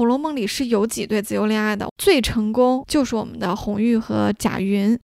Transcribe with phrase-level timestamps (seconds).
[0.00, 4.98] 红楼梦》里是有几对自由恋爱的，最成功就是我们的红玉和贾云。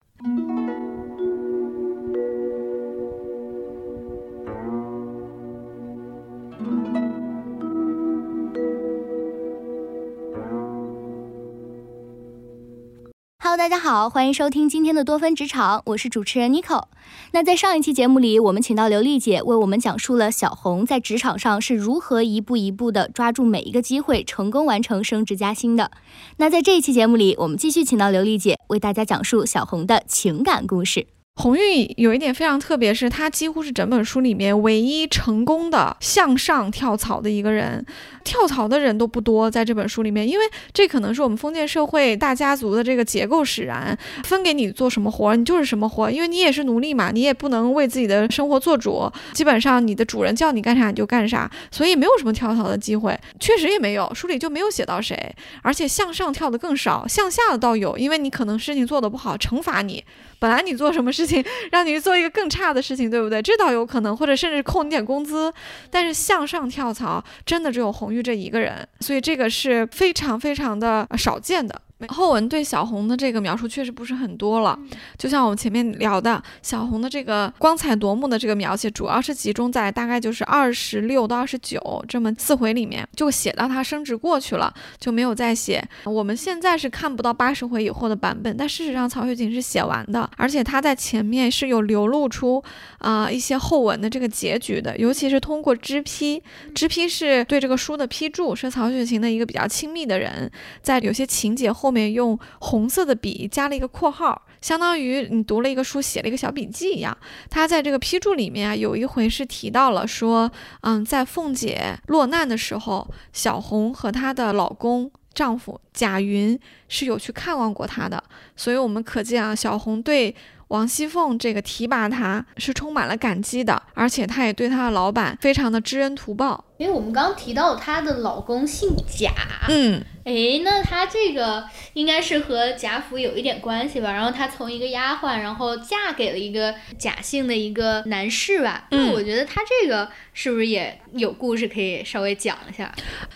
[13.66, 16.84] 大家好，欢迎收听今天的多芬职场，我是主持人 Nico。
[17.32, 25.89] 那在上一期节目里，我们请到刘丽姐为我们讲述了小红在职场上是如何一步一步的抓住每一个机会，成功完成升职加薪的。
[26.38, 31.07] 那在这一期节目里，我们继续请到刘丽姐为大家讲述小红的情感故事。
[31.38, 37.86] 红玉有一点非常特别，是她几乎是整本书里面唯一成功的向上跳槽的一个人。
[38.23, 60.03] 跳槽的人都不多，在这本书里面，因为这可能是我们封建社会大家族的这个结构使然，分给你做什么活，你就是什么活，因为你也是奴隶嘛，你也不能为自己的生活做主，基本上你的主人叫你干啥你就干啥，所以没有什么跳槽的机会，确实也没有，书里就没有写到谁，而且向上跳的更少，向下的倒有，因为你可能事情做得不好，惩罚你。
[60.38, 63.41] 本来你做什么事情，让你去做一个更差的事情，对不对？
[63.41, 65.53] 这倒有可能，或者甚至扣你点工资。
[65.89, 71.81] 但是向上跳槽，真的只有红玉这一个人，所以这个是非常非常的少见的。
[72.09, 74.77] 后文对小红的这个描述确实不是很多了，
[75.17, 85.81] 就像我们前面聊的，小红的这个光彩夺目的这个描写，主要是集中在大概就是二十六到二十九这么四回里面，就写到她升职过去了，就没有再写。
[86.03, 92.61] 我们现在是看不到八十回以后的版本，但事实上曹雪芹是写完的，而且他在前面是有流露出
[92.97, 96.43] 啊一些后文的这个结局的，尤其是通过支批，
[96.75, 101.84] 支批是对这个书的批注，是曹雪芹的一个比较亲密的人，在有些情节后。
[101.86, 107.16] 后面用红色的笔加了一个括号，相当于你读了一个书，写了一个小笔记一样。
[107.47, 118.23] 他在这个批注里面啊，有一回是提到了说，嗯，在凤姐落难的时候，小红和她的老公丈夫贾云是有去看望过她的。
[118.55, 120.36] 所以我们可见啊，小红对
[120.70, 126.65] 王熙凤这个提拔她是充满了感激的，而且她也对她的老板非常的知恩图报。
[126.77, 129.31] 因为我们刚提到她的老公姓贾，
[129.69, 130.02] 嗯。
[130.25, 131.63] 哎，那她这个
[131.94, 134.12] 应该是和贾府有一点关系吧？
[134.12, 138.88] 然后她从一个丫鬟，然后嫁给了一个贾姓的一个男士吧？
[138.90, 142.91] 嗯，我觉得她这个是不是也有故事可以稍微讲一下？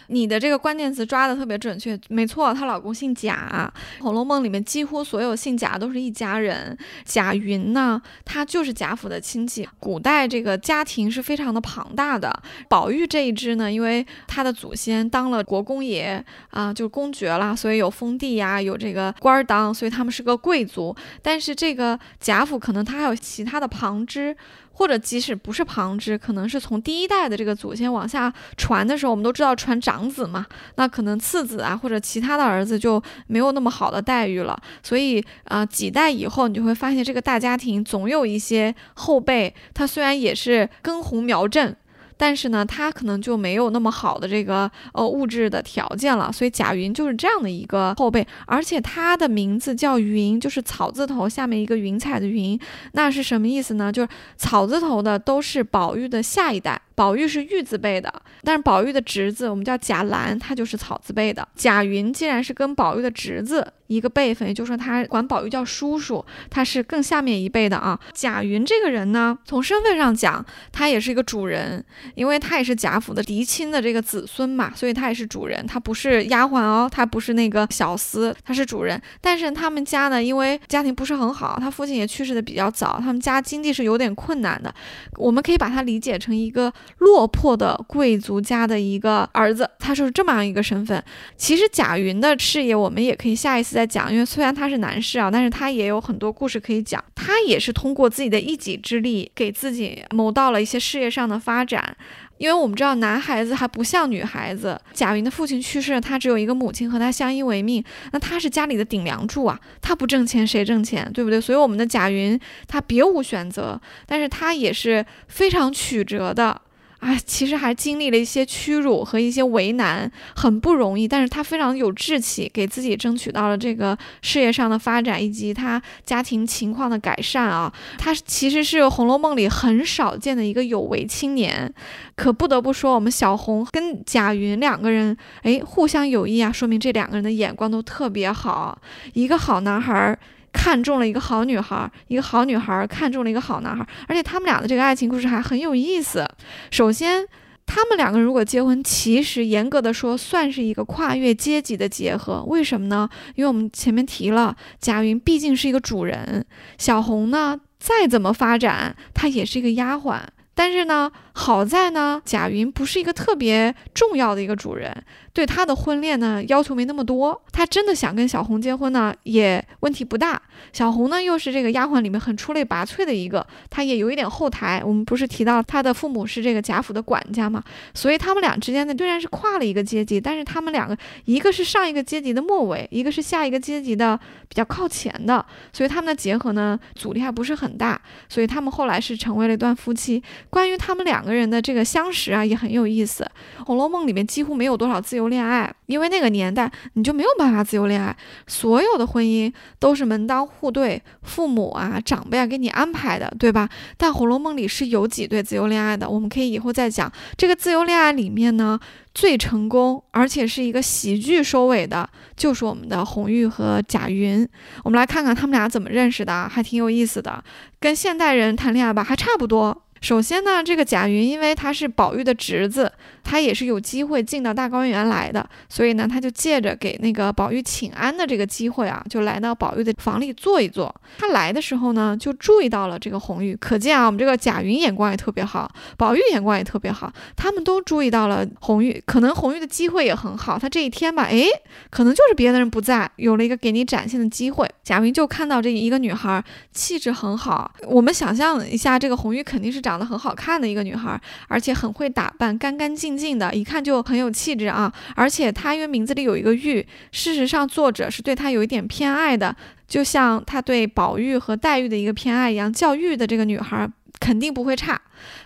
[0.08, 3.72] 你的这个关键词抓的特别准确，没错，她老公姓贾，
[4.04, 6.76] 《红楼梦》里面几乎所有姓贾都是一家人。
[7.06, 9.70] 贾云呢，他就是贾府的亲戚。
[9.80, 12.42] 古代这个家庭是非常的庞大的。
[12.68, 16.74] 宝玉这一支呢，因为他的祖先当了国公爷啊。
[16.80, 20.96] 就是公爵了，所以有封地呀，有这个官当，所以他们是个贵族。
[21.22, 24.34] 但是这个贾府可能他还有其他的旁支，
[24.72, 34.58] 或者即使不是旁支，可能是从第一代的这个祖先往下传的时候，我们都知道传长子嘛，那可能次子啊或者其他的儿子就没有那么好的待遇了。
[34.82, 41.76] 所以啊，几代以后你就会发现这个大家庭总有一些后辈，他虽然也是根红苗正。
[42.20, 52.60] 但是呢，他可能就没有那么好的这个呃物质的条件了，所以贾云就是这样的一个后辈，而且他的名字叫云，就是草字头下面一个云彩的云，
[52.92, 53.90] 那是什么意思呢？
[53.90, 56.82] 就是草字头的都是宝玉的下一代。
[56.96, 58.14] 宝玉是玉字辈的，
[58.44, 61.48] 但是宝玉的侄子我们叫贾兰，他就是草字辈的。
[61.56, 67.98] 贾云既然是跟宝玉的侄子一个辈分，也就是说他管宝玉叫叔叔，他是更下面一辈的啊。
[68.12, 71.86] 贾云这个人呢，从身份上讲，他也是一个主人，
[72.16, 79.02] 因为他也是贾府的嫡亲的这个子孙嘛，所以他也是主人，他不是丫鬟哦，他不是那个小厮，他是主人。
[79.22, 84.74] 但是他们家呢，因为家庭不是很好，他父亲也去世的比较早，他们家经济是有点困难的。
[85.18, 86.72] 我们可以把它理解成一个。
[87.00, 91.02] 落魄的贵族家的一个儿子，他是这么样一个身份。
[91.38, 97.04] 其实贾云的事业，我们也可以下一次再讲，因为虽然他是男士啊，但是他也有很多故事可以讲。
[97.16, 101.96] 他也是通过自己的一己之力，给自己谋到了一些事业上的发展。
[102.38, 104.80] 因为我们知道，男孩子还不像女孩子。
[104.94, 111.42] 贾云的父亲去世了，他只有一个母亲和他相依为命，那他是家里的顶梁柱啊，他不挣钱谁挣钱，对不对？
[111.42, 116.62] 所以我们的贾云他别无选择，但是他也是非常曲折的。
[117.00, 121.08] 啊，其实还经历了一些屈辱和一些为难，很不容易。
[121.08, 127.74] 但是他非常有志气，给自己争取到了这个事业上的发展，以及他家庭情况的改善啊。
[127.98, 131.74] 他其实是《红楼梦》里很少见的一个有为青年。
[132.16, 138.78] 可不得不说，我们小红跟贾云两个人，哎，互相有益啊，说明这两个人的眼光都特别好。
[139.14, 140.20] 一个好男孩儿。
[140.62, 146.28] 看中了一个好女孩，一个好女孩看中了一个好男孩，而且他们俩的这个爱情故事还很有意思。
[146.70, 147.26] 首先，
[147.66, 152.44] 他们两个如果结婚，其实严格的说算是一个跨越阶级的结合。
[152.44, 153.10] 为什么呢？
[153.36, 156.46] 因为我们前面提了，贾云毕竟是一个主人，
[156.78, 160.20] 小红呢再怎么发展，她也是一个丫鬟。
[160.54, 165.06] 但是呢，好在呢，贾云不是一个特别重要的一个主人。
[165.40, 170.42] 对他的婚恋呢要求没那么多，他真的想跟小红结婚呢也问题不大。
[170.74, 174.84] 小红呢又是这个丫鬟里面很出类拔萃的一个，她也有一点后台。
[174.84, 177.64] 我们不是提到她的父母是这个贾府的管家嘛，
[177.94, 184.20] 所以他们俩之间呢虽然是跨了一个阶级，但是他们两个一个是上一个阶级的末尾，一个是下一个阶级的
[184.50, 187.98] 比较靠前的，所以他们的结合呢阻力还不是很大，
[188.28, 190.22] 所以他们后来是成为了一段夫妻。
[190.50, 193.24] 关于他们两个人的这个相识啊也很有意思，
[193.64, 195.29] 《红楼梦》里面几乎没有多少自由。
[195.30, 198.16] 恋爱，因为那个年代你就没有办法自由恋爱，
[198.48, 203.70] 所有的婚姻都是门当户对，父母啊长辈啊给你安排的，对吧？
[203.98, 207.12] 但《红楼梦》里是有几对自由恋爱的，我们可以以后再讲。
[207.38, 208.80] 这个自由恋爱里面呢，
[209.14, 214.48] 最成功而且是一个喜剧收尾的，就是我们的红玉和贾云。
[214.84, 217.44] 我们来看看他们俩怎么认识的，还挺有意思的，
[217.80, 219.84] 跟现代人谈恋爱吧还差不多。
[220.02, 222.92] 首先呢，这个贾云因为他是宝玉的侄子，
[223.24, 230.94] 他也是有机会进到大观园来的，所以呢，他就借着给那个宝玉请安的这个机会啊，就来到宝玉的房里坐一坐。
[231.18, 239.04] 他来的时候呢，就注意到了这个红玉，可见啊，我们这个贾云眼光也特别好，宝玉眼光也特别好，他们都注意到了红玉。
[239.06, 241.44] 可能红玉的机会也很好，他这一天吧，哎，
[241.90, 244.66] 可能就是别的人不在，有了一个给你展现的机会。
[244.84, 246.42] 贾云就看到这一个女孩
[246.72, 249.89] 气质很好，我们想象一下，这个红玉肯定是长。
[249.90, 254.94] 长得很好看的一个女孩，而且很会打扮，干干净净的，一看就很有气质啊！
[255.16, 259.56] 而且她因为名字里有一个玉，事实上作者是对她有一点偏爱的，
[259.88, 262.72] 就像他对宝玉和黛玉的一个偏爱一样。
[262.72, 263.90] 叫玉的这个女孩
[264.20, 265.00] 肯定不会差，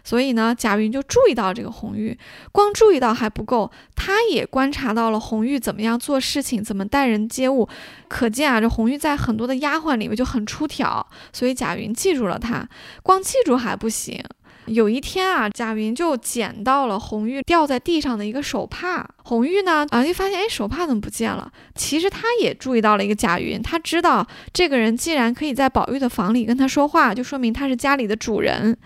[0.04, 2.18] 所以呢，贾云就注意到这个红玉，
[2.52, 7.68] 光注意到还不够，他也观察到了红玉怎么样做事情，怎么待人接物。
[8.08, 12.68] 可见啊，这红玉在很多的丫鬟里面就很出挑，所以贾云记住了她。
[13.02, 14.24] 光记住还不行，
[14.68, 19.08] 有一天啊，贾云就捡到了红玉掉在地上的一个手帕。
[19.24, 21.52] 红玉呢啊，就发现哎，手帕怎么不见了？
[21.76, 28.78] 其实他也注意到了一个贾云，他知道这个人既然可以在宝玉的房里跟他说话，就说明他是家里的主人。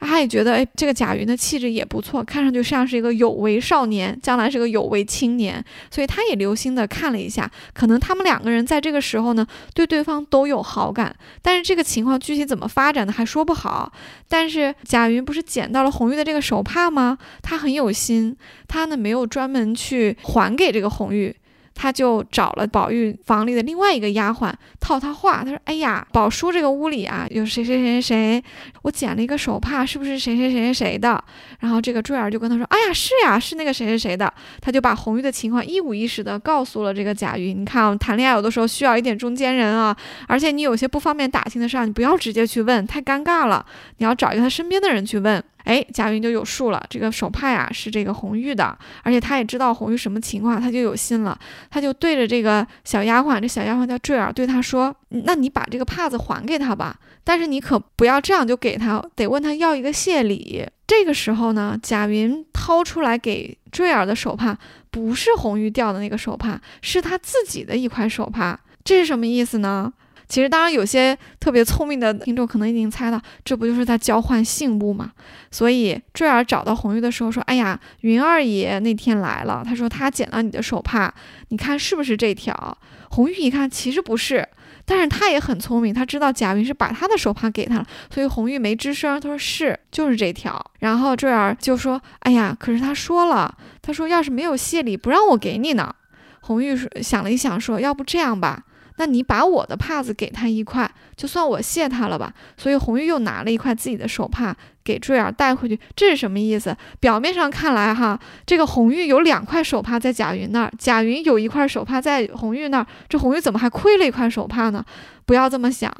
[0.00, 13.92] 他也觉得，哎，这个贾云的气质也不错，看上去像是一个有为少年，将来是个有为青年，所以他也留心的看了一下，可能他们两个人在这个时候呢，对对方都有好感，但是这个情况具体怎么发展的还说不好。
[14.28, 17.18] 但是贾云不是捡到了红玉的这个手帕吗？
[17.42, 18.36] 他很有心，
[18.66, 21.34] 他呢没有专门去还给这个红玉。
[21.80, 28.44] 他就找了宝玉房里的另外一个丫鬟套他话，他说：“哎呀，宝叔这个屋里啊，有谁谁谁谁谁，
[28.82, 31.22] 我捡了一个手帕，是不是谁谁谁谁谁的？”
[31.60, 37.60] 然后这个坠儿就跟他说：“哎呀，是呀，是那个谁谁谁的。”他就把红玉的情况一五一十的告诉了这个贾云。
[37.60, 39.96] 你看，我们谈恋爱有的时候需要一点中间人啊，
[40.26, 43.64] 而且你有些不方便打听的事儿，你不要直接去问，太尴尬了。
[43.98, 45.40] 你要找一个他身边的人去问。
[45.68, 51.38] 哎，贾云就有数了，这个手帕呀是这个红玉的，而且他也知道红玉什么情况，他就有心了，
[51.68, 64.56] 他就对着这个小丫鬟，这小丫鬟叫坠儿，对他说：“那你把这个帕子还给他吧，但是你可不要这样就给他，得问他要一个谢礼。”这个时候呢，贾云掏出来给坠儿的手帕，
[64.90, 69.92] 不是红玉掉的那个手帕，是他自己的一块手帕，这是什么意思呢？
[70.28, 75.12] 其实，当然有些特别聪明的听众可能已经猜到，这不就是在交换信物吗？
[75.50, 81.12] 所以坠儿找到红玉的时候说：“哎呀，云二爷那天来了，他说他捡到你的手帕，
[81.48, 82.76] 你看是不是这条？”
[83.10, 84.46] 红玉一看，其实不是，
[84.84, 89.18] 但是他也很聪明，他知道贾云是把他的手帕给他了，所以红玉没吱声。
[89.18, 95.94] 他说：“是，就是这条。”然后坠儿就说：“哎呀，可是他说了，他说要是没有谢礼，不让我给你呢。”
[96.42, 98.64] 红玉想了一想，说：“要不这样吧。”
[98.98, 102.34] 那你把我的帕子给他一块，就算我谢他了吧。
[102.56, 106.76] 所以红玉又拿了一块自己的手帕给坠儿带回去，这是什么意思？
[107.00, 114.84] 表面上看来哈，这个红玉有两块手帕在贾云那儿，贾云有一块手帕在红玉那儿，这红玉怎么还亏了一块手帕呢？
[115.24, 115.90] 不要这么想，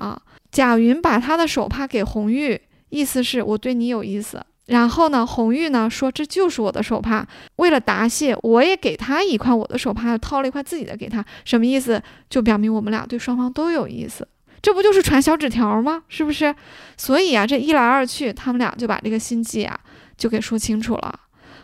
[0.50, 4.44] 贾云把他的手帕给红玉，意思是我对你有意思。
[4.68, 12.02] 然后呢，红玉呢说这就是我的手帕，为了答谢，我也给他一块我的手帕，掏了一块自己的给他，什么意思？
[12.30, 14.26] 就表明我们俩对双方都有意思，
[14.62, 16.02] 这不就是传小纸条吗？
[16.08, 16.54] 是不是？
[16.96, 19.78] 所以啊，这一来二去，他们俩就把这个心计啊
[20.16, 21.20] 就给说清楚了。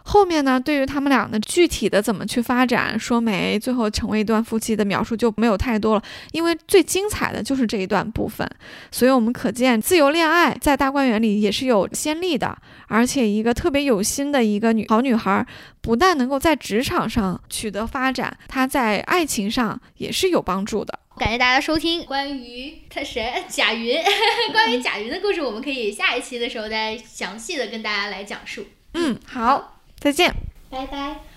[0.06, 8.48] 后面呢，对于他们俩的具体的怎么去发展，说媒最后成为一段夫妻的描述就没有太多了，因为最精彩的就是这一段部分。
[8.90, 12.56] 所以我们可见，自由恋爱在大观园里也是有先例的，
[12.86, 15.46] 而且一个特别有心的一个女好女孩，
[15.80, 20.98] 不但能够在职场上取得发展，她在爱情上也是有帮助的。
[21.16, 23.96] 感谢大家收听关于他谁贾云，
[24.52, 28.66] 关于贾云的故事，我们可以下一期的时候再详细的跟大家来讲述。
[28.94, 29.73] 嗯，好，
[30.04, 30.34] 再见。
[30.68, 31.33] 拜拜。